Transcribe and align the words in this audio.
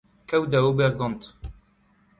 kaout 0.29 0.49
da 0.51 0.59
ober 0.69 0.91
gant 0.99 1.21